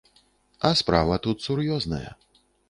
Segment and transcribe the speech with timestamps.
[0.69, 2.09] А справа тут сур'ёзная.